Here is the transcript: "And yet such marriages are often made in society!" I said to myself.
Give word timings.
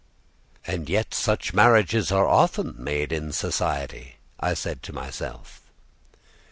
"And 0.65 0.89
yet 0.89 1.13
such 1.13 1.53
marriages 1.53 2.11
are 2.11 2.27
often 2.27 2.73
made 2.75 3.11
in 3.13 3.31
society!" 3.31 4.15
I 4.39 4.55
said 4.55 4.81
to 4.81 4.93
myself. 4.93 5.61